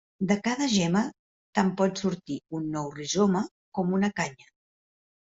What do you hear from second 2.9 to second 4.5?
rizoma com una canya.